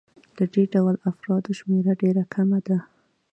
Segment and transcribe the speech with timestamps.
[0.37, 2.77] د دې ډول افرادو شمېره ډېره کمه ده